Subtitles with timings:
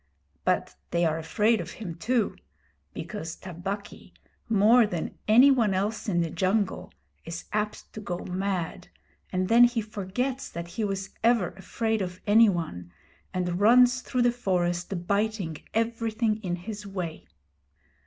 [0.43, 2.35] But they are afraid of him too,
[2.91, 4.15] because Tabaqui,
[4.49, 6.91] more than any one else in the jungle,
[7.23, 8.87] is apt to go mad,
[9.31, 12.91] and then he forgets that he was ever afraid of any one,
[13.31, 17.27] and runs through the forest biting everything in his way.